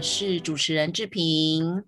[0.00, 1.84] 是主持人志平，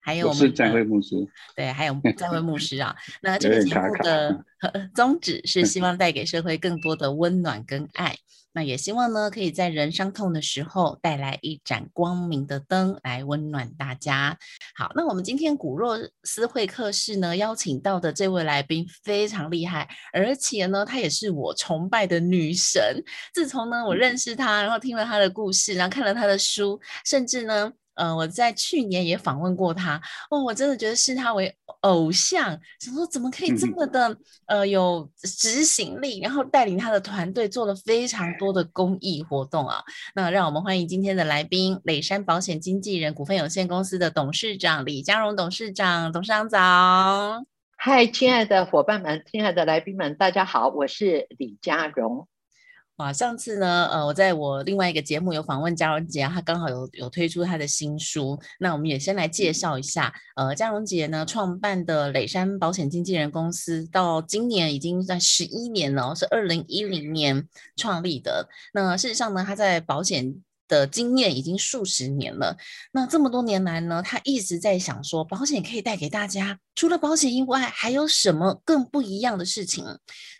[0.00, 1.16] 还有我是在会牧师，
[1.54, 2.94] 对，还有 在会牧师啊。
[3.22, 4.44] 那这个节目的
[4.94, 8.16] 宗旨是希望带给社会更多的温暖跟爱。
[8.52, 14.36] 那也希望呢，可以在人伤痛的时候带来一盏光明的灯，来温暖大家。
[14.76, 23.02] 好，那我们今天古若斯会客室呢，邀请到的这位来宾非常厉害，而且呢，她也是我崇拜的女神。
[23.32, 27.72] 自从呢，我认识她，然后听了她的故事，然后看了她的书，甚至呢。
[28.00, 39.82] 呃，我在去年也访问过他，哦，我真的觉得视他为偶像，想说怎么可以这么的呃有执行力，然后带领他的团队做了非常多的公益活动啊。
[40.14, 47.44] 那让我们欢迎今天的来宾，磊山保险经纪人股份有限公司的董事长李家荣董事长，董事长早。
[47.76, 52.26] 嗨，亲爱的伙伴们，亲爱的来宾们，大家好，我是李家荣。
[53.00, 68.46] 哇，上次呢，呃，我在我另外一个节目有访问嘉荣姐，她刚好有有推出她的新书，那我们也先来介绍一下，呃，嘉荣姐呢创办的磊山保险经纪人公司，到今年已经在十一年了，是二零一零年创立的。
[68.74, 70.34] 那事实上呢，她在保险
[70.68, 72.54] 的经验已经数十年了。
[72.92, 79.86] 那这么多年来呢，她一直在想说，保险可以带给大家除了保险以外，还有什么更不一样的事情？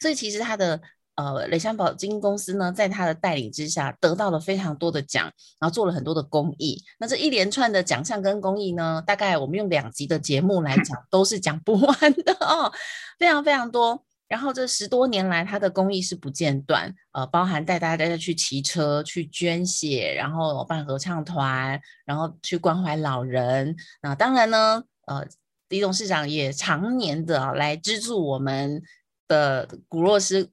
[0.03, 0.79] 所以其实她的。
[1.21, 6.83] 呃，雷山宝金公司呢，在他的带领之下，得到了非常多的奖，然后做了很多的公益。
[6.99, 12.73] 那这一连串的奖项跟公益呢，大概我们用两集的节目来讲， 都是讲不完的哦，
[13.19, 14.03] 非常非常多。
[14.29, 23.77] 然后这十多年来，他的公益是不间断，呃，包含带大家去骑车、去捐血，然后办合唱团，然后去关怀老人。
[24.01, 25.27] 那当然呢，呃，
[25.69, 28.81] 李董事长也常年的来资助我们
[29.29, 30.49] 的古若斯。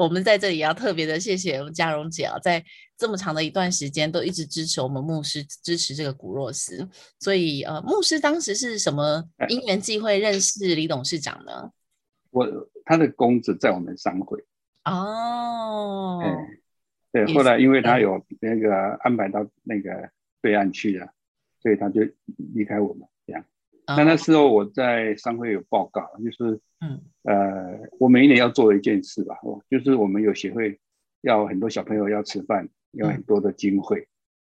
[0.00, 2.64] 我们在这里要特别的谢谢我们嘉荣姐啊，在
[2.96, 6.88] 这么长的一段时间都一直支持我们牧师，支持这个古若斯。
[7.18, 11.70] 所以呃，牧师当时是什么因缘际会认识李董事长呢？
[12.30, 12.48] 我
[12.86, 14.42] 他的公子在我们商会
[14.86, 16.22] 哦，
[17.12, 21.12] 对，后来因为他有那个安排到那个对岸去了，
[21.62, 22.00] 所以他就
[22.54, 23.06] 离开我们。
[23.96, 27.00] 那那时候我在商会有报告，就是嗯。
[27.22, 30.80] 呃，我每一年要做一件事吧，我就是我们有协会
[31.20, 34.08] 要很多小朋友要吃饭，有很多的经费，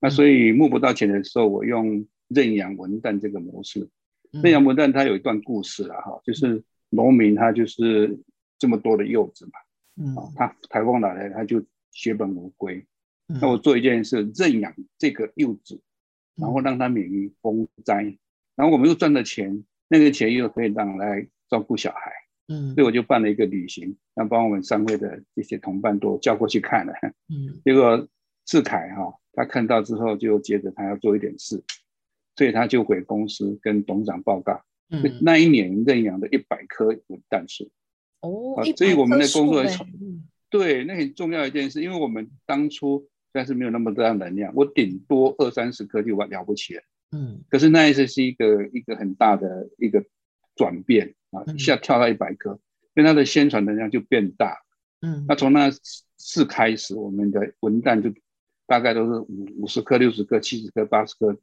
[0.01, 3.89] 那所以募不到钱的时候，我用认养文旦这个模式。
[4.31, 8.17] 认养文旦它有一段故事了哈，就是农民他就是
[8.61, 9.53] 这么多的柚子嘛，
[9.97, 11.61] 嗯，他台风来了他就
[11.91, 12.87] 血本无归，
[13.27, 15.81] 那我做一件事认养这个柚子，
[16.37, 18.17] 然后让它免于风灾。
[18.57, 22.13] 然后我们又赚了钱，那个钱又可以让来照顾小孩，
[22.49, 26.93] 嗯，所以我就办了一个旅行，然后把我们商会的这些同伴都叫过去看了，
[27.29, 28.09] 嗯， 结果
[28.45, 31.63] 志凯哈，他看到之后就接着他要做一点事，
[32.37, 37.71] 所以他就回公司跟董事长报告，嗯，那一年认养的一百棵文旦树，
[38.21, 39.63] 哦，所以我们的工作，
[40.51, 46.83] 对，那很重要一件事，因为我们当初但是没有那么大能量，我顶多二三十棵就完了不起了。
[47.13, 50.03] 嗯，可是那一次是一个一个很大的一个
[50.57, 52.59] 转变啊，一下跳到一百颗，
[52.95, 54.63] 所以它的宣传能量就变大。
[55.03, 55.71] 嗯，那从那
[56.17, 58.13] 次开始，我们的文旦就
[58.67, 61.37] 大概都是五五十颗、六十颗、七十颗、八十颗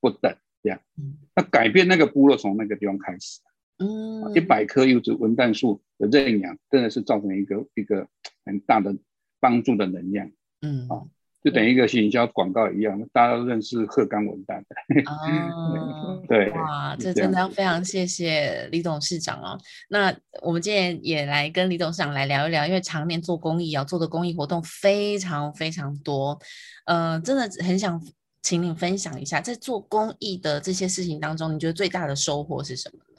[0.00, 0.80] 不等这样。
[0.96, 3.40] 嗯，那改变那个部落从那个地方开始。
[3.78, 8.08] 嗯，一百棵柚子文旦树的认养，真的是造成一个一个
[8.46, 8.96] 很大的
[9.38, 10.30] 帮助的能量。
[10.62, 11.04] 嗯，啊。
[11.42, 14.60] 就等于一个行销广告一样，大家都认识鹤冈文旦。
[15.06, 19.58] 哦， 对，哇，这真的要非常谢谢李董事长哦。
[19.88, 26.38] 那我们今天也来跟李董事长来聊一聊，因为常年做公益，啊做的公益活动非常非常多。
[26.84, 28.00] 呃，真的很想
[28.42, 33.09] 请你分享一下，在做公益的这些事情当中，你觉得最大的收获是什么呢？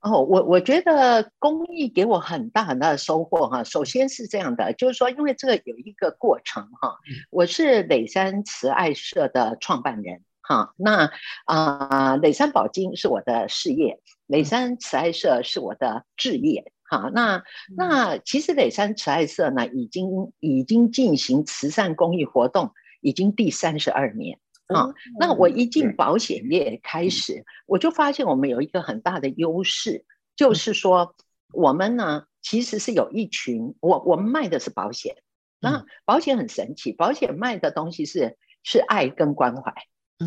[0.00, 3.64] 哦，我我觉得公益给我很大很大的收获哈。
[3.64, 6.98] 首先是这样的，就是说，因为这个有一个过程哈。
[7.30, 10.72] 我是磊山慈爱社的创办人哈。
[10.76, 11.10] 那
[11.46, 17.10] 啊，磊山宝金是我的事业，磊山慈爱社是我的置业哈。
[17.12, 17.42] 那
[17.76, 24.38] 那其实磊山慈爱社呢，已经已经进行慈善公益活动已经第三十二年。
[24.68, 30.04] 啊，那我一进保险业开始，我就发现我们有一个很大的优势，
[30.36, 31.14] 就是说
[31.52, 35.16] 我们呢其实是有一群，我我们卖的是保险，
[35.58, 39.72] 那保险很神奇，保险卖的东西是是爱跟关怀，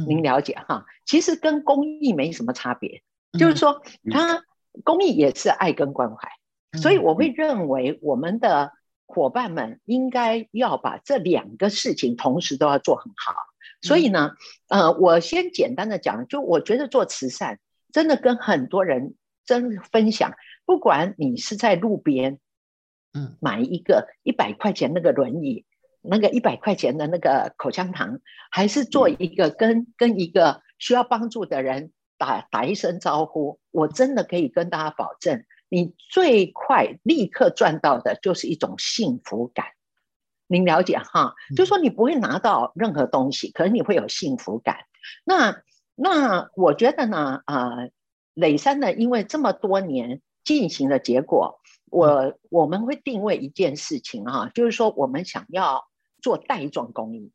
[0.07, 0.85] 您了解哈？
[1.05, 3.03] 其实跟公益没什么差别，
[3.37, 4.43] 就是说它
[4.83, 6.29] 公益也是爱跟关怀，
[6.79, 8.71] 所以我会认为我们的
[9.05, 13.35] 伙伴们应该要把这两个事情同时都要做很好。
[13.81, 14.31] 所以呢，
[14.67, 17.59] 呃，我先简单的讲，就我觉得做慈善
[17.91, 20.33] 真的跟很多人真分享，
[20.65, 22.39] 不管你是在路边，
[23.13, 25.65] 嗯，买一个一百块钱那个轮椅，
[26.01, 28.19] 那个一百块钱的那个口香糖，
[28.51, 39.65] 还是做一个跟跟一个需要帮助的人打打一声招呼，我真的可以跟大家保证，你最快立刻赚到的就是一种幸福感。
[40.51, 44.79] 您了解哈，就说你不会拿到任何东西，可是你会有幸福感。
[45.23, 45.61] 那
[45.95, 47.87] 那我觉得呢，啊，
[48.33, 55.87] 磊山呢，因为这么多年进行的结果，我我们会定位一件事情哈，就是说我们想要
[56.21, 57.31] 做带状公益，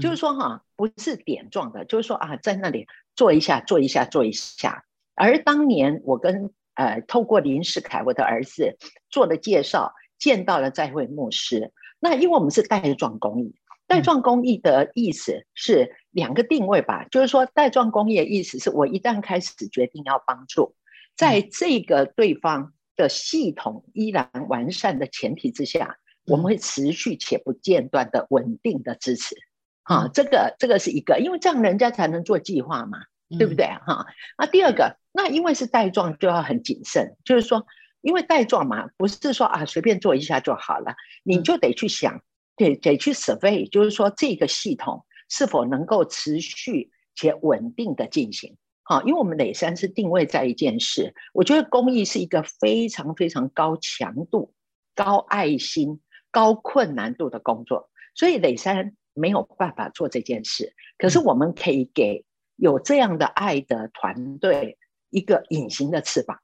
[0.00, 2.86] 就是说哈，不是点状的，就是说啊，在那里
[3.16, 4.84] 做一下，做一下，做一下。
[5.16, 8.78] 而当年我跟呃，透过林世凯我的儿子
[9.10, 11.72] 做的介绍，见到了在会牧师。
[12.00, 13.54] 那因为我们是带状公益，
[13.86, 20.74] 带状公益的意思是两个定位吧，就是说带状公益的意思是我一旦开始决定要帮助，
[21.14, 29.36] 在这个对方的系统依然完善的前提之下，我们会持续且不间断的稳定的支持，
[29.82, 32.98] 啊，这个这个是一个，因为这样人家才能做计划嘛，
[33.38, 33.66] 对不对？
[33.66, 34.06] 哈？
[34.38, 37.66] 那第二个，那因为是带状就要很谨慎，就是说。
[38.00, 42.22] 因为带状嘛，不是说啊随便做一下就好了，你就得去想，
[42.56, 48.56] 得得去 survey，就是说这个系统是否能够持续且稳定的进行。
[48.82, 54.52] 好，因为我们磊山是定位在一件事，我觉得公益是一个非常非常高强度、
[54.94, 56.00] 高爱心、
[56.30, 60.74] 高困难度的工作，所以磊山没有办法做这件事。
[60.98, 62.24] 可是我们可以给
[62.56, 64.76] 有这样的爱的团队
[65.10, 66.40] 一个隐形的翅膀。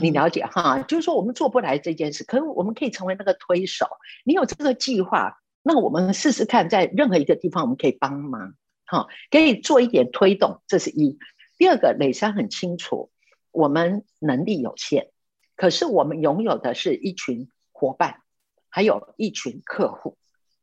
[0.00, 3.86] 你了解哈，就是说我们做不来这件事，可是我们可以成为那个推手。
[4.24, 8.54] 你有这个计划，那我们试试看，在任何一个地方我们可以帮忙，
[8.86, 10.62] 哈，可以做一点推动。
[10.66, 11.18] 这是一。
[11.58, 13.10] 第二个，磊山很清楚，
[13.52, 15.10] 我们能力有限，
[15.56, 18.22] 可是我们拥有的是一群伙伴，
[18.68, 20.16] 还有一群客户。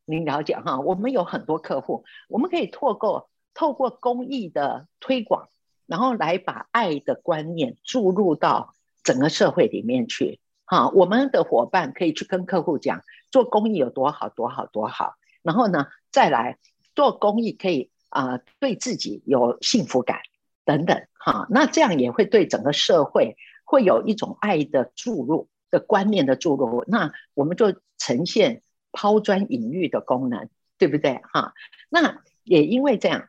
[0.04, 5.48] 您了解哈，我们有很多客户，我们可以透过透过公益的推广，
[5.86, 8.74] 然后来把爱的观念注入到。
[9.02, 16.58] 整个社会里面去，哈，我们的伙伴可以去跟客户讲做公益有多好多好多好，然后呢，再来
[16.94, 20.20] 做公益可以啊，对自己有幸福感
[20.64, 31.20] 等等，哈，那这样也会对整个社会会有一种爱的注入的观念的注入，那我们就呈现抛砖引玉的功能，对不对？
[31.32, 31.54] 哈，
[31.88, 33.28] 那也因为这样，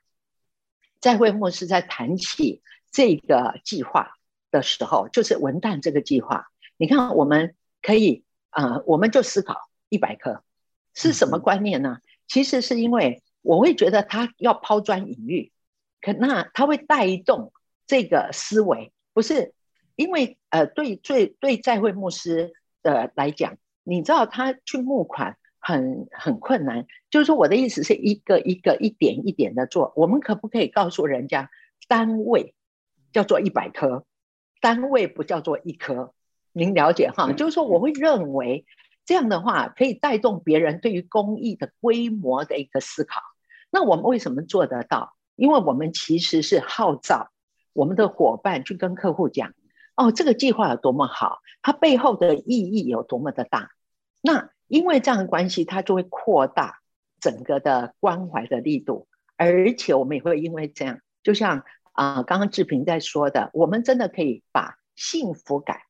[1.00, 4.19] 在会牧师在谈起这个计划。
[4.52, 6.48] 的时候，就是文旦这个计划。
[6.78, 9.56] 你看，我们可以啊，我们就思考
[9.90, 10.44] 一百颗
[10.94, 11.98] 是什么观念呢？
[12.28, 15.52] 其实是因为我会觉得他要抛砖引玉，
[16.02, 17.52] 可那他会带动
[17.88, 19.54] 这个思维，不是
[19.96, 31.50] 因为呃，对对对，在会牧师的来讲，你知道他去募款很很困难，就是说我的意思是一个一个一点一点的做，我们可不可以告诉人家
[31.88, 32.54] 单位
[33.12, 34.06] 叫做一百颗？
[34.60, 36.14] 单位不叫做一颗，
[36.52, 37.32] 您了解哈？
[37.32, 38.66] 就是说，我会认为
[39.06, 43.22] 这样的话可以带动别人对于公益的规模的一个思考。
[43.70, 45.16] 那我们为什么做得到？
[45.36, 47.32] 因为我们其实是号召
[47.72, 49.54] 我们的伙伴去跟客户讲：
[49.96, 53.70] 哦，这个计划有多么好，它背后的意义有多么的大。
[54.22, 56.80] 那因为这样的关系，它就会扩大
[57.22, 61.64] 整个的关怀的力度，而且我们也会因为这样，就像。
[62.00, 65.82] 啊，刚刚志平在说的，我们真的可以把幸福感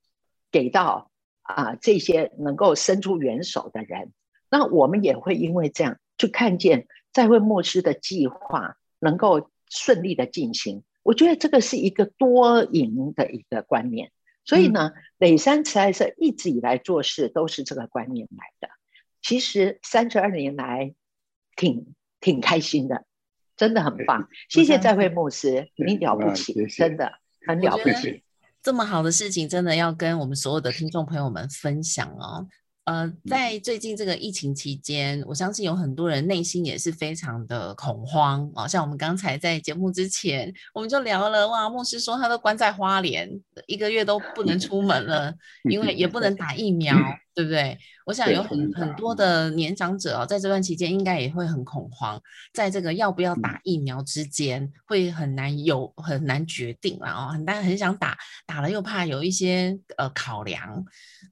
[0.49, 1.11] 给到
[1.43, 4.11] 啊这些能够伸出援手的人，
[4.49, 10.81] 那我们也会因为这样就看见在位牧师的计划能够顺利的进行。
[11.03, 14.11] 我觉得这个是一个多赢的一个观念，
[14.45, 18.73] 所以呢，磊山慈爱社一直以来做事都是这个观念来的。
[19.21, 20.95] 其实三十二年来，
[21.55, 23.05] 挺挺开心的，
[23.59, 24.25] 真的很棒。
[24.47, 27.11] 谢谢在会牧师，你了不起，真的
[27.45, 28.23] 很了不起。
[28.63, 32.47] 这么好的事情，真的要跟我们所有的听众朋友们分享哦。
[32.85, 38.65] 呃，在最近这个疫情期间，我相信有很多人内心也是非常的恐慌啊。
[38.65, 43.29] 像我们刚才在节目之前，我们就聊了哇，牧师说他都关在花莲，
[43.67, 45.33] 一个月都不能出门了，
[45.69, 46.95] 因为也不能打疫苗。
[47.39, 47.77] 对不对？
[48.05, 52.21] 我想有很很多的年长者哦，在这段期间应该也会很恐慌，
[52.53, 60.83] 在这个要不要打疫苗之间，会很难有很难决定了哦，很难很想打，打了又怕有一些呃考量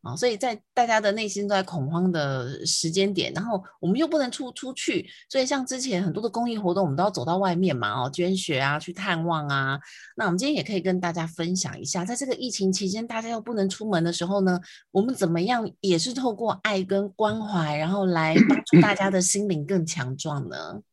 [0.01, 9.77] 啊，所以在大家的内心都在恐慌的时间点，然后我们又不能出出去，所以像之前很多的公益活动，我们都要走到外面嘛哦，捐血啊，去探望啊。
[10.15, 14.57] 那我们今天也可以跟大家分享一下，在这个疫情期间，大家又不能出门的时候呢，
[14.91, 15.96] 我们怎么样也。
[15.97, 20.83] 也是透过爱跟关怀，然后来帮助大家的心灵更强壮呢。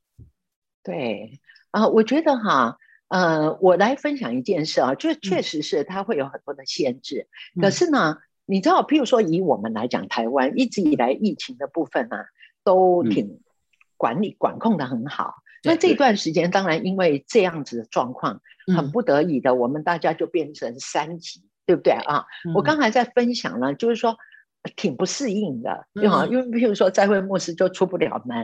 [0.82, 1.42] 对
[1.72, 7.28] 啊，我觉得哈，呃，我来分享一件事啊，就确实是它会有很多的限制。
[7.60, 12.16] 可是呢，你知道，譬如说以我们来讲，台湾一直以来疫情的部分呢，
[12.64, 13.42] 都挺
[13.98, 15.34] 管理管控的很好。
[15.64, 18.40] 那这段时间，当然因为这样子的状况，
[18.74, 22.24] 很不得已的，我们大家就变成三级，对不对啊？
[22.54, 24.16] 我刚才在分享呢，就是说。
[24.76, 28.38] 挺不适应的，因为因为譬如说在会牧师就出不了门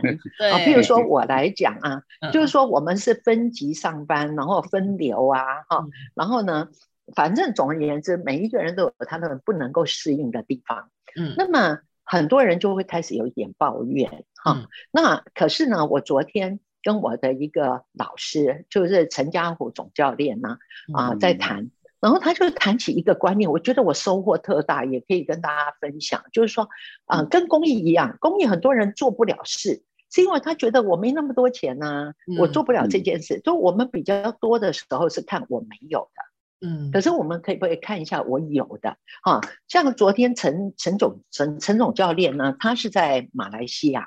[0.53, 0.59] 啊。
[0.59, 6.69] 譬如说我来讲啊，就是说我们是分级上班，然后分流啊，哈，然后呢，
[7.17, 10.91] 反正总而言之，每一个人都有他们不能够适应的地方。
[11.17, 14.69] 嗯，那么很多人就会开始有一点抱怨哈。
[14.91, 20.59] 那可是呢，我昨天跟我的一个老师，就是陈家虎总教练呢，
[20.93, 21.71] 啊，在谈。
[22.01, 26.25] 然后他就谈起一个观念，我觉得我收获特大，也可以跟大家分享。
[26.33, 26.67] 就是说，
[27.05, 33.41] 啊，跟公益一样，公益很多人做不了事，是因为他觉得我没那么多钱呢，我做不了这件事。
[33.41, 38.97] 就我们比较多的时候是看我没有的，嗯，可是我们可以不可以看一下我有的？
[39.23, 44.07] 哈，像昨天陈陈总陈陈总教练呢，他是在马来西亚，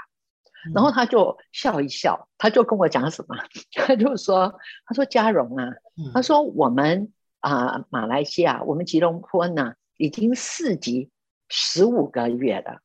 [0.74, 3.36] 然后他就笑一笑，他就跟我讲什么？
[3.76, 4.56] 他就说，
[4.88, 5.70] 他说嘉荣啊，
[6.12, 7.14] 他说我们。
[7.44, 11.10] 啊，马来西亚，我们吉隆坡呢，已经四级
[11.50, 12.80] 十五个月了。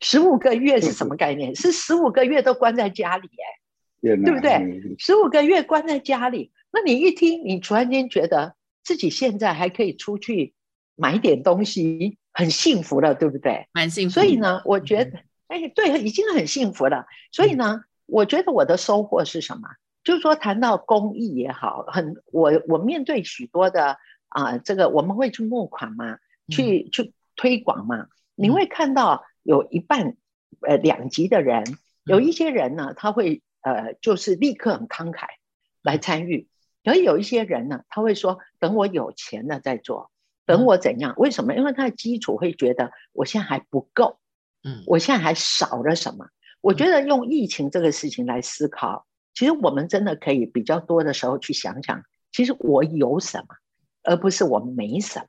[0.00, 1.54] 十五个月是什么概念？
[1.54, 4.96] 是十五个月都关在家里，哎，对不对？
[4.98, 10.54] 十五个月关在家里，那你一听，你突然间觉得自己现在还可以出去
[10.96, 13.68] 买点东西，很幸福了，对不对？
[13.72, 14.14] 蛮幸福。
[14.14, 17.06] 所以呢，我觉得，哎，对，已经很幸福了。
[17.30, 19.68] 所以呢，我觉得我的收获是什么？
[20.02, 28.06] 就是说，谈到公益也好，很我我面对许多的啊，这个我们会去募款嘛，去去推广嘛。
[28.34, 30.16] 你会看到有一半
[30.60, 31.64] 呃两级的人，
[32.04, 35.26] 有一些人呢，他会呃就是立刻很慷慨
[35.82, 36.48] 来参与，
[36.84, 40.10] 而有一些人呢，他会说等我有钱了再做，
[40.46, 41.14] 等我怎样？
[41.18, 41.54] 为什么？
[41.54, 44.18] 因为他的基础会觉得我现在还不够，
[44.64, 46.28] 嗯，我现在还少了什么？
[46.62, 49.06] 我觉得用疫情这个事情来思考。
[49.34, 53.46] 其实我们真的可以比较多的时候去想想，其实我有什么，
[54.02, 55.26] 而不是我没什么。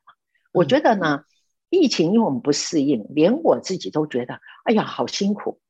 [0.52, 1.24] 我觉得呢，
[1.70, 5.60] 疫情因为我们不适应，连我自己都觉得，哎呀，好辛苦。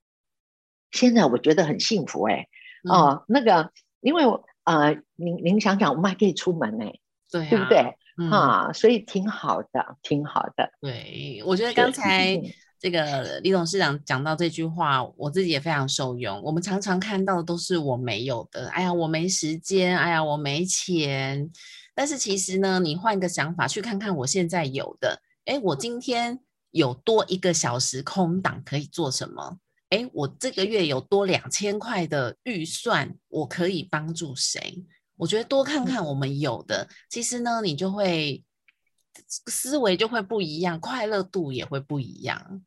[0.90, 2.48] 现在我觉得很幸福哎，
[2.84, 3.70] 哦，那个，
[4.00, 4.24] 因为
[4.64, 6.98] 呃，您您想想，我们还可以出门哎，
[7.30, 7.96] 对，对不对？
[8.30, 10.72] 啊，所以挺好的，挺好的。
[10.80, 12.40] 对，我觉得刚才。
[12.82, 16.42] 这个李董事长讲到这句话，我自己也非常受用。
[16.42, 21.48] 我们常常看到的都是我没有的，哎呀，我没时间，哎呀，我没钱。
[21.94, 26.40] 但是其实呢，你换一个想法，去看看我现在有的，哎，我今天
[26.72, 29.58] 有多一个小时空档可以做什么？
[29.90, 34.84] 哎，我这个月有多两千块的预算，我可以帮助谁？
[35.14, 38.42] 我觉得多看看我们有的，其实呢，你就会
[39.28, 42.64] 思维就会不一样，快乐度也会不一样。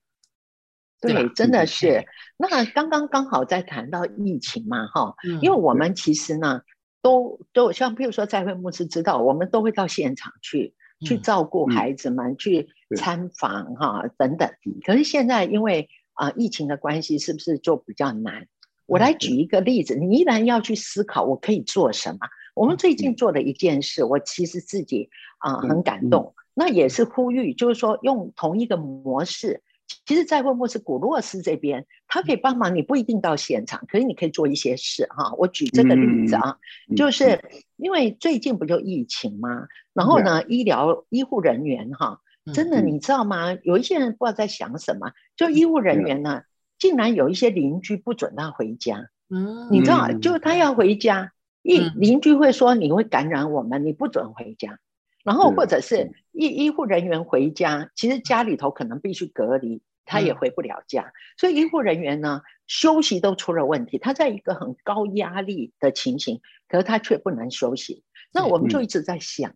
[1.05, 2.05] 对，真的是。
[2.37, 6.61] 那刚刚刚好在谈到疫情嘛，哈，因为我们其实呢，
[7.01, 14.49] 都都像，譬如说在会牧师知道，我们都会到现场去，去照顾孩子们，去参访哈等等。
[14.85, 18.47] 可是现在因为啊疫情的关系，是不是就比较难？
[18.85, 22.27] 我来举一个例子，你依然要去思考，我可以做什么？
[22.53, 25.09] 我们最近做的一件事，我其实自己
[25.39, 29.61] 啊很感动，那也是呼吁，就是说用同一个模式。
[30.05, 35.33] 其实，在问莫斯古洛斯这边，他可以帮忙，你不一定到现场，可是你可以做一些事哈。
[35.37, 36.57] 我举这个例子啊，
[36.95, 37.43] 就是
[37.75, 39.67] 因为最近不就疫情吗？
[39.93, 42.21] 然后呢，医疗医护人员哈，
[42.53, 43.57] 真的，你知道吗？
[43.63, 46.43] 有一些人不知道在想什么，就医务人员呢，
[46.77, 49.09] 竟然有一些邻居不准他回家。
[49.29, 51.31] 嗯，你知道，就他要回家，
[51.63, 54.77] 一邻居会说你会感染我们，你不准回家。
[55.23, 61.11] 然后或者是医医护人员回家，其实家里头可能必须隔离，他也回不了家。
[61.37, 63.97] 所以医护人员呢，休息都出了问题。
[63.97, 68.03] 他在一个很高压力的情形，可是他却不能休息。
[68.31, 69.53] 那我们就一直在想。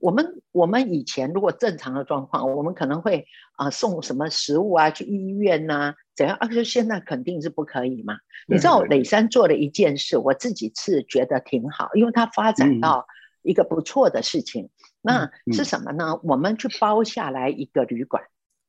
[0.00, 6.36] 我们我们以前如果正常的状况，我们可能会啊送什么食物啊去医院呐，怎样？
[6.40, 8.18] 而且现在肯定是不可以嘛。
[8.48, 13.06] 你知道磊山做了一件事，我自己是觉得挺好，因为它发展到
[13.42, 14.68] 一个不错的事情。
[15.00, 16.18] 那是什么呢？
[16.24, 18.24] 我们去包下来一个旅馆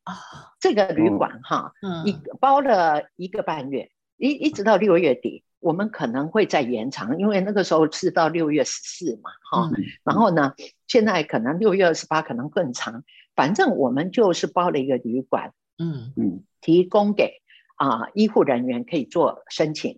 [0.06, 0.16] 啊，
[0.60, 1.74] 这个旅馆哈，
[2.06, 5.44] 一包了一个半月，一一直到六月底。
[5.62, 9.72] 我们可能会再延长，因为那个时候是到六月十四嘛，哈。
[10.04, 10.54] 然后呢，
[10.86, 13.04] 现在可能六月二十八可能更长。
[13.36, 17.42] 反正我们就是包了一个旅馆，嗯嗯，提供给
[17.78, 19.98] 啊医护人员可以做申请，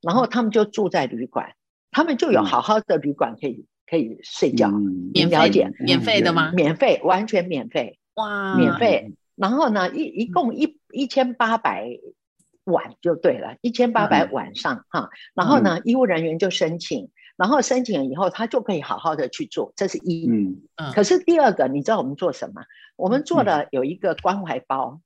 [0.00, 1.52] 然后他们就住在旅馆，
[1.90, 5.50] 他们就有好好的旅馆可以可以睡觉，免费
[5.80, 6.52] 免费的吗？
[6.52, 9.12] 免费，完全免费，哇，免费。
[9.38, 11.88] 然后呢，一一共一一千八百。
[12.70, 20.28] 晚就对了，一千八百晚上哈，然后呢，医务人员就申请，然后申请了以后，他就可以好好的去做，这是一。
[20.28, 20.92] 嗯嗯。
[20.92, 22.60] 可是第二个，你知道我们做什么？
[22.94, 25.00] 我们做了有一个关怀包，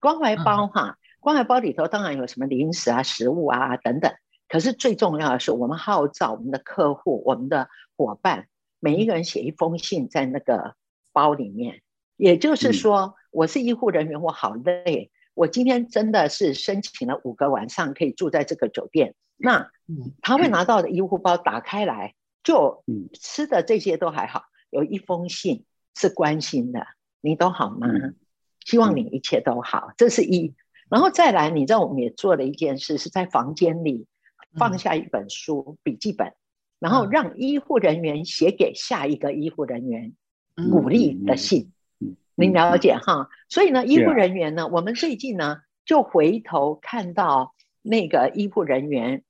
[0.00, 4.12] 关怀包哈，关怀包里头当然有什么零食啊、食物啊等等。
[4.48, 8.48] 可是最重要的是，我们号召我们的客户、我们的伙伴，
[8.80, 10.74] 每一个人写一封信在那个
[11.12, 11.82] 包里面。
[12.16, 15.10] 也就是说，我是医护人员，我好累。
[15.34, 19.70] 我今天真的是申请了五个晚上可以住在这个酒店，那
[20.22, 26.86] 他会拿到的医护包打开来，就吃的这些都还好，有一封信是关心的，
[27.20, 27.86] 你都好吗？
[28.64, 30.54] 希望你一切都好，这是一。
[30.88, 34.06] 然后再来，你知道我们也做了一件事，是在房间里
[34.56, 36.32] 放下一本书笔记本，
[36.78, 40.14] 然后让医护人员写给下一个医护人员
[40.72, 41.70] 鼓励的信。
[42.38, 49.22] 您了解哈，所以呢，医护人员呢，我们最近呢就回头看到那个医护人员，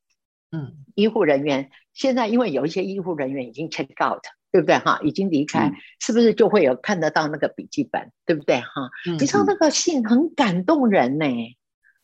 [0.50, 4.98] 嗯，医护人员现在因为有一些医护人员已经 check out，对不对哈？
[5.04, 8.90] 已经离开，是不是就会有看得到那个笔记本，对不对哈？
[9.04, 11.26] 你知道那个信很感动人呢，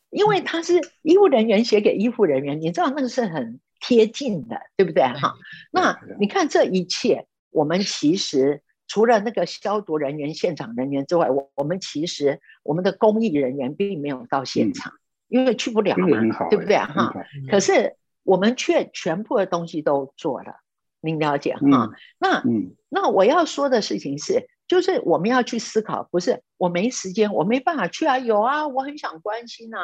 [0.08, 5.34] 因为他是医护人员写给医护人员，你知道那个是很贴近的，对不对哈？
[5.72, 8.62] 那你看这一切，我们其实。
[8.92, 14.92] 除了那个消毒人员、现场人员之外，我我们其实我们的公益人员并没有到现场，
[15.28, 16.06] 因为去不了嘛，
[16.50, 17.10] 对不对哈？
[17.50, 20.56] 可是我们却全部的东西都做了，
[21.00, 21.90] 您了解哈？
[22.18, 22.42] 那
[22.90, 29.80] 那我要说的事情是，就是我们要去思考，不是我没时间，我没办法去啊，有啊，我很想关心啊，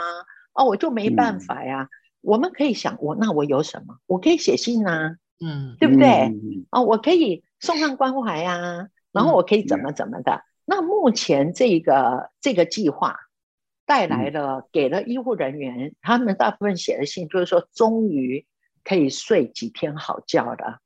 [0.53, 1.89] 哦，我就没办法呀。
[2.21, 3.97] 我们可以想，我那我有什么？
[4.05, 6.31] 我可以写信啊，嗯，对不对？
[6.71, 8.91] 哦，我可以送上关怀呀。
[9.13, 10.43] 然后我可以怎么怎么的？
[10.71, 13.17] 那目前这个这个计划
[13.87, 18.47] 带来了，给了医护人员，他们大部分写的信就是说，终于
[18.85, 20.81] 可以睡几天好觉了，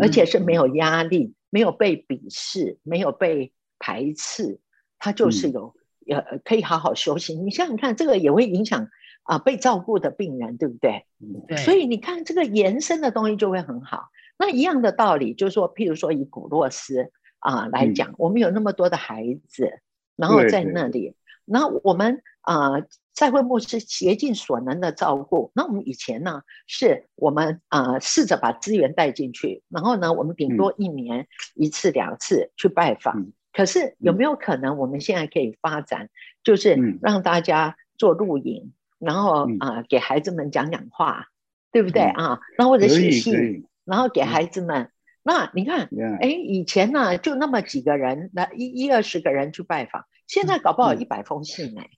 [0.00, 4.58] 而且是没有压力，没有被鄙视，没有被排斥，
[4.98, 5.74] 他就是有
[6.08, 7.34] 呃可以好好休息。
[7.34, 8.88] 你想想看，这个也会影响
[9.24, 11.04] 啊被照顾的病人，对不对？
[11.46, 11.58] 对。
[11.58, 14.08] 所以你看这个延伸的东西就会很好。
[14.38, 17.12] 那一样的道理就是说，譬如说以古洛斯。
[17.38, 19.80] 啊，来讲，我们有那么多的孩子，
[20.16, 22.72] 然后在那里，然后我们啊，
[23.12, 25.52] 在会牧师竭尽所能的照顾。
[25.54, 33.26] 那我们以前呢，是我们啊，试着把资源带进去，然后呢，我们顶多一年一次两次去拜访。
[33.52, 36.10] 可是有没有可能，我们现在可以发展，
[36.42, 41.28] 就是让大家做录影，然后啊，给孩子们讲讲话，
[41.72, 42.40] 对不对啊？
[42.58, 44.90] 那或者写信，然后给孩子们。
[45.26, 45.88] 那你看，
[46.20, 51.90] 哎，以前呢就那么几个人，那一一二十个人去拜访，现在搞不好一百封信哎，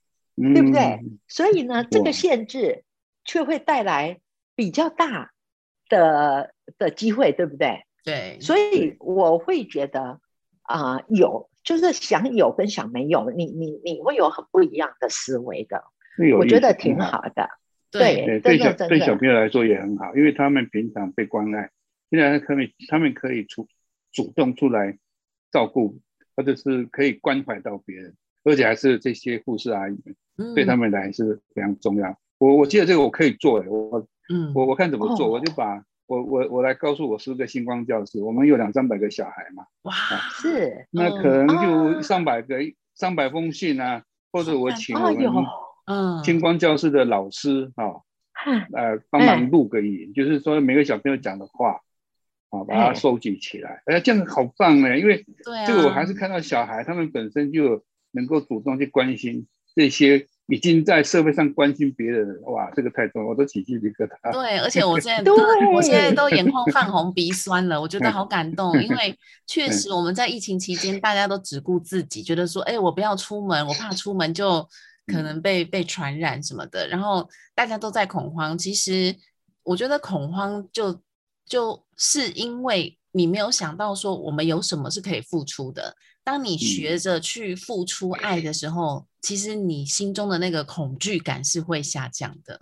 [0.55, 1.01] 对不对？
[1.27, 2.85] 所以呢，这个限制
[3.27, 4.21] 却会带来
[4.57, 5.33] 比较大
[5.91, 7.85] 的的机会，对不对？
[8.03, 10.21] 对，所以我会觉得
[10.63, 15.85] 啊，有就是想有跟想没有，你你你会有很不一样的思维的，
[16.39, 17.51] 我觉得挺好的。
[17.91, 21.69] 对，对小对小朋友来说也很好，因为他们平常被关爱。
[22.11, 23.69] 现在可以，他们可以出
[24.13, 24.99] 主动出来
[25.51, 26.01] 照顾，
[26.37, 29.99] 或者是可以关怀到别人，而且还是这些护士阿姨
[30.37, 32.19] 们，对他们来是非常重要。
[32.39, 39.93] 我我记得这个我可以做的，我嗯，我我看怎么做，我就把我我我来告诉我是个星光教室，我们有两三百个小孩嘛，哇，
[40.41, 42.57] 是，那可能就上百个
[42.95, 45.45] 上百封信啊，或者我请我们
[45.87, 46.23] 嗯。
[46.25, 48.03] 星光教室的老师哈，
[48.73, 51.81] 呃，帮忙录个音，就是说每个小朋友讲的话，
[52.51, 55.25] 啊，把它收集起来，哎，这样好棒呢，因为
[55.67, 60.27] 这个我还是看到小孩他们本身就能够主动去关心这些。
[60.51, 64.33] 已经在社会上关心别人，哇，这个太重，我都起鸡皮疙瘩。
[64.33, 65.31] 对，而且我现在，
[65.75, 69.15] 我现在都眼眶泛红、鼻酸了，我觉得好感动，因为
[69.47, 74.67] 确实我们在疫情期间，大家都只顾自己，觉得说，哎，我不要出门，我怕出门就
[75.09, 78.57] 可能被被传染什么的，然后大家都在恐慌。
[78.57, 79.15] 其实
[79.65, 80.99] 我觉得恐慌就
[81.49, 85.97] 就是因为你没有想到说，我们有什么是可以付出的。
[86.23, 92.61] 当你学着去付出爱的时候，其实你心中的那个恐惧感是会下降的。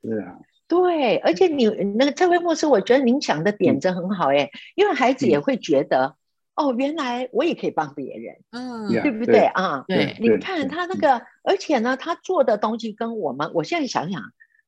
[0.00, 6.16] 对啊，对，而且你那个这位牧师，我觉得您想的点子很好哎，因为孩子也会觉得，
[6.54, 9.84] 哦，原来我也可以帮别人，嗯，对不对啊？
[9.86, 14.22] 对，你看他那个，而且呢，他做的东西跟我们，我现在想想，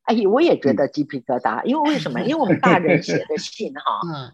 [0.08, 2.20] 哎，我也觉得鸡皮疙瘩，因为为什么？
[2.22, 3.82] 因为我们大人 写的信哈，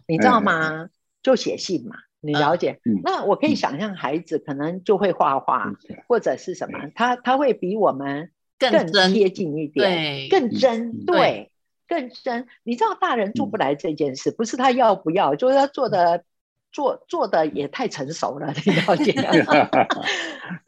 [0.07, 0.89] 你知道吗？
[1.21, 1.95] 就写信嘛。
[2.21, 5.71] 你了解，那我可以想象孩子可能就会画画，
[6.07, 8.71] 或者是什么，他他会比我们更
[9.13, 11.51] 贴近一点，更真，对，
[11.87, 12.47] 更深。
[12.63, 16.23] 你知道大人做不来这件事，不是他要不要，就是他做的
[16.75, 19.69] 做做的也太成熟了，你了解吗？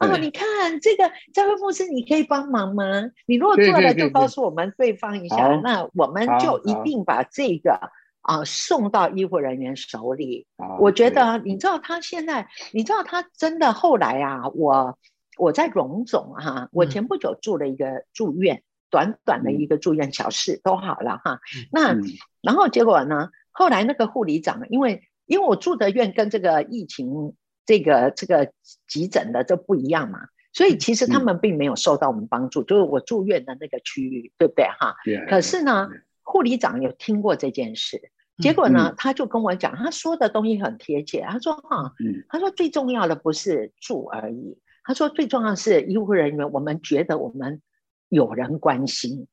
[0.00, 2.84] 哦，你看这个这位牧师，你可以帮忙吗？
[3.26, 7.90] 你如果做了，就告诉我们对方一下，那我们就一定把这个。
[8.20, 10.46] 啊，送到医护人员手里。
[10.80, 14.98] 我觉得，你知道他现在，你知道他真的后来啊，我
[15.38, 21.40] 我在荣总哈，我前不久住了一个住院，短短的一个住院小事都好了哈。
[21.72, 21.96] 那
[22.42, 28.50] 然后结果呢，后来那个护理长，因为因为我住的院跟这个疫情这个这个
[28.88, 30.18] 急诊的这不一样嘛，
[30.52, 34.96] 所以其实他们并没有受到我们帮助，就是我住院的那个区域，对不对哈？
[35.28, 35.88] 可是呢，
[36.22, 38.10] 护理长有听过这件事。
[38.38, 41.22] 结果呢，他就跟我讲，他说的东西很贴切。
[41.28, 41.92] 他说：“哈，
[42.28, 47.60] 他说最重要的不是住而已，他说最重要是医护人员，我们觉得我们
[48.08, 49.26] 有人关心。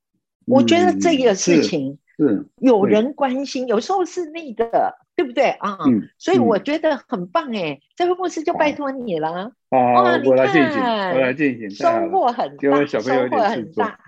[0.48, 5.78] 我觉得这个事情是有人关心，有时候是那个，对不对啊？
[6.18, 9.52] 所以我觉得很棒哎，这位牧师就拜托你了。
[9.70, 13.00] 哦，我来进行，我来进行，收获很大，收
[13.30, 14.00] 获很大。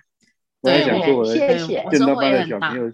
[0.62, 0.84] 对，
[1.26, 2.92] 谢谢，见到班的小朋友。”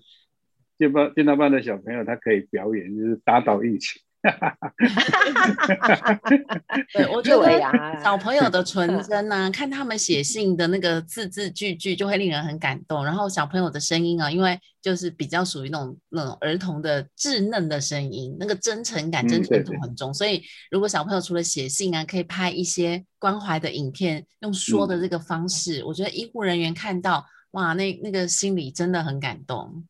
[0.79, 4.01] 见到见到班的小朋友，他可以表演，就是打倒疫情。
[6.93, 7.59] 对，我觉得
[8.01, 13.03] 小朋友的纯真啊，看他们写信的那个字字句句，就会令人很感动。
[13.03, 20.13] 然后小朋友的声音啊，因为就是比较属于那种那种儿童的稚嫩的声音，那个真诚感、真诚度很重。
[20.13, 29.83] 所以，如果小朋友除了写信啊，可以拍一些关怀的影片，用说的这个方式，我觉得医护人员看到哇，那那个心里真的很感动。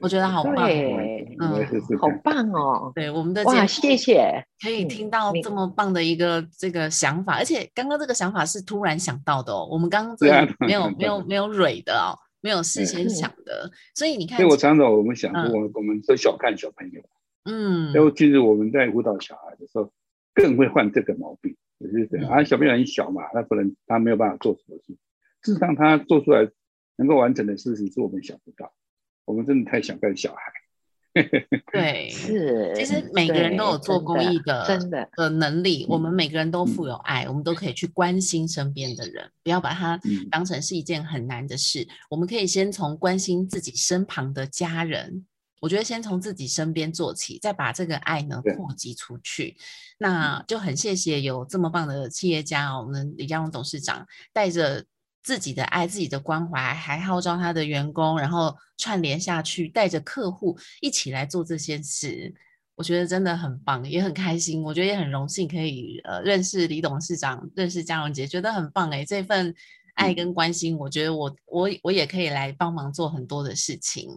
[0.00, 2.92] 我觉得好棒，嗯，好棒哦！
[2.94, 10.26] 对，我们的哇，谢谢，可以听到这么棒的一个这个想法，而且刚刚这个想法是突然想到的哦，我们刚刚这
[10.60, 17.02] 没有 没有没有蕊的哦，没有事先想的，所以你看，所以我常常我们想，我我们都小看小朋友，
[17.44, 19.92] 嗯，然后其实我们在辅导小孩的时候，
[20.34, 24.96] 更会犯这个毛病，就是这样啊，小朋友很小嘛，他不能，他没有办法做什么事，
[25.42, 26.48] 事实上他做出来
[26.96, 28.72] 能够完成的事情，是我们想不到。
[29.28, 31.22] 我们真的太想干小孩，
[31.70, 41.86] 对，是，其实每个人都有做公益的真的的能力，我们每个人都富有爱，我们都可以去关心身边的人，不要把它当成是一件很难的事。
[42.08, 45.26] 我们可以先从关心自己身旁的家人，
[45.60, 49.58] 我觉得先从自己身边做起，再把这个爱呢扩及出去。
[49.98, 54.86] 那就很谢谢有这么棒的企业家哦，我们李家荣董事长带着。
[55.28, 62.34] 自己的爱，自己的关怀，还号召他的员工，然后串联下去，带着客户一起来做这些事，
[62.74, 64.62] 我觉得真的很棒，也很开心。
[64.62, 69.04] 我觉得也很荣幸可以呃认识李董事长，认识嘉荣姐，觉得很棒哎。
[69.04, 69.54] 这份
[69.96, 74.08] 爱跟关心，我觉得我我我也可以来帮忙做很多的事情。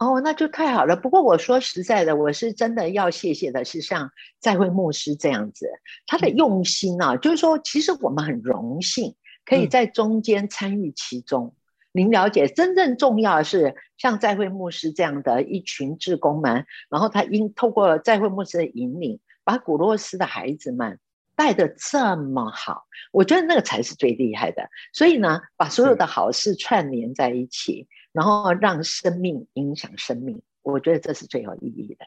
[0.00, 0.96] 哦，那就太好了。
[0.96, 5.68] 不过我说实在的，我是真的要谢谢的是像在会牧师这样子，
[6.08, 9.14] 他的用心啊，就是说其实我们很荣幸。
[9.48, 11.54] 可以在中间参与其中，
[11.90, 21.00] 您了解，真正重要的是像在会牧师这样的一群志工们，然后他因透过在会牧师的引领，把古洛斯的孩子们
[21.34, 24.68] 带的这么好，我觉得那个才是最厉害的。
[24.92, 32.04] 所以呢，把所有的好事串联在一起，然后让生命影响生命，我觉得这是最有意义的。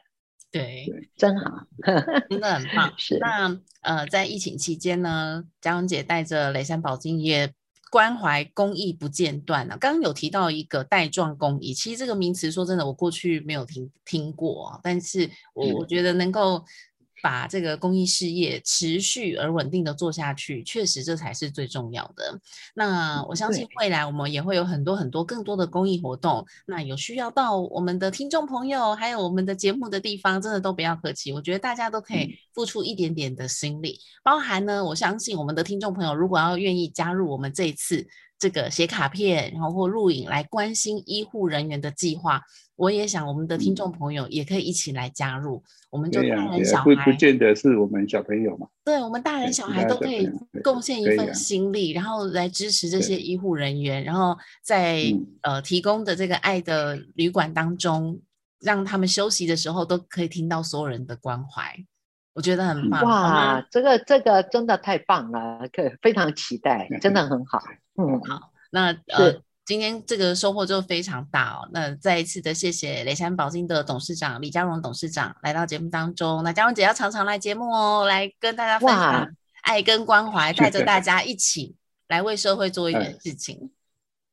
[0.52, 0.86] 对，
[1.16, 1.66] 真好，
[2.30, 2.92] 真的很棒。
[2.96, 7.52] 是那呃，在疫情期间呢，嘉荣姐带着雷山宝金也
[7.90, 9.76] 关怀公益不间断啊。
[9.80, 16.64] 刚刚有提到一个带状公益，其实这个名词说真的，我过去没有听听过，但是我我觉得能够。
[17.22, 22.38] 把这个公益事业持续而稳定的做下去，确实这才是最重要的。
[22.74, 26.44] 那我相信未来我们也会有很多很多更多的公益活动。
[26.66, 31.32] 那有需要到我们的听众朋友，还有我们的节目的地方，真的都不要客气。
[31.32, 38.06] 我觉得大家都可以付出一点点的心力，包含呢，我相信我们的听众朋友如果要愿意加入我们这一次
[38.38, 42.42] 这个写卡片，然后或录影来关心医护人员的计划。
[42.74, 45.62] 我也想，我们的听众朋友也可以一起来加入。
[45.88, 48.66] 我们就大人小孩，不不见得是我们小朋友嘛。
[48.82, 50.28] 对，我们大人小孩都可以
[50.64, 55.04] 贡献一份心力，然后来支持这些医护人员，然后在
[55.42, 58.20] 呃提供的这个爱的旅馆当中，
[58.58, 61.76] 让他们休息的时候都可以听到所有人的关怀。
[62.34, 63.02] 我觉得很棒。
[63.04, 67.60] 哇，这个这个真的太棒了，可非常期待，真的很好。
[67.96, 69.42] 嗯，好，那呃。
[69.64, 71.68] 今天这个收获就非常大哦。
[71.72, 76.42] 那再一次的谢谢雷山宝金的董事长李嘉荣董事长来到节目当中。
[76.42, 79.28] 那嘉荣姐要常常来节目哦，来跟大家分享
[79.62, 81.76] 爱跟关怀，带着大家一起
[82.08, 83.70] 来为社会做一点事情。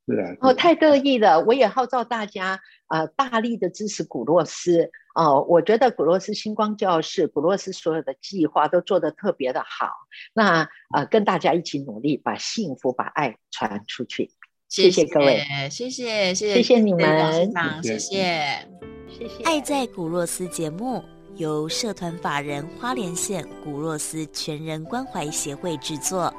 [0.08, 1.38] 是啊，哦，太得意了！
[1.38, 5.40] 我也号召大家啊，大力的支持古洛斯哦。
[5.48, 9.92] 我觉得古洛斯星光教室、古洛斯所有的计划都做得特别的好。
[10.34, 14.30] 那呃，跟大家一起努力，把幸福、把爱传出去。
[14.68, 17.50] 谢谢各位，谢谢谢谢谢你们，
[17.82, 18.68] 谢谢
[19.08, 19.44] 谢谢。
[19.44, 21.02] 爱在古洛斯节目
[21.36, 26.32] 由社团法人花莲县古洛斯全人关怀协会制作，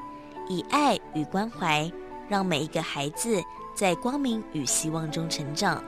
[0.49, 1.91] 以爱与关怀，
[2.29, 3.41] 让每一个孩子
[3.75, 5.83] 在光明与希望中成长。